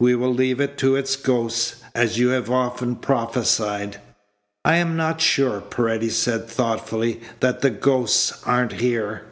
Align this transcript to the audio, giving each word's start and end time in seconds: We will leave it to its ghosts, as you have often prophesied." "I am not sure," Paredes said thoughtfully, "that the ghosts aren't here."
We 0.00 0.16
will 0.16 0.34
leave 0.34 0.58
it 0.58 0.76
to 0.78 0.96
its 0.96 1.14
ghosts, 1.14 1.76
as 1.94 2.18
you 2.18 2.30
have 2.30 2.50
often 2.50 2.96
prophesied." 2.96 4.00
"I 4.64 4.74
am 4.78 4.96
not 4.96 5.20
sure," 5.20 5.60
Paredes 5.60 6.16
said 6.16 6.48
thoughtfully, 6.48 7.20
"that 7.38 7.60
the 7.60 7.70
ghosts 7.70 8.42
aren't 8.44 8.72
here." 8.72 9.22